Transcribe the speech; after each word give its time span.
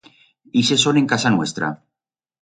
Ixes 0.61 0.83
son 0.85 0.95
en 1.01 1.05
casa 1.11 1.33
nuestra. 1.37 1.67